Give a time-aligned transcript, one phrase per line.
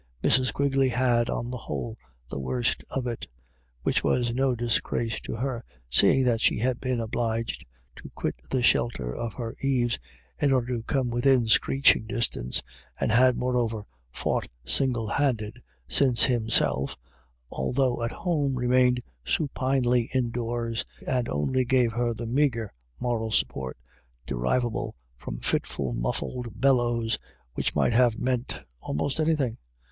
[0.23, 0.51] Mrs.
[0.51, 1.95] Quigley had, on the whole,
[2.27, 3.27] the worst of it,
[3.83, 8.63] which was no disgrace to her, seeing that she had been obliged to quit the
[8.63, 9.99] shelter of her eaves
[10.39, 12.63] in order to come within screeching distance,
[12.99, 16.97] and had, moreover, fought single handed, since "Himself,"
[17.51, 23.77] although at home, remained supinely indoors, and only gave her the meagre moral support
[24.25, 27.19] derivable from fitful muffled bellows,
[27.53, 29.59] which might have meant almost anything.